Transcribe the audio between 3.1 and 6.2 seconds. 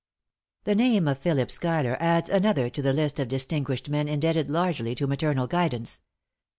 of distinguished men indebted largely to maternal guidance.